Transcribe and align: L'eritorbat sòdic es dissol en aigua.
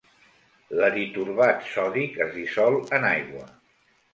L'eritorbat 0.77 1.61
sòdic 1.73 2.17
es 2.27 2.35
dissol 2.39 2.81
en 2.99 3.07
aigua. 3.15 3.47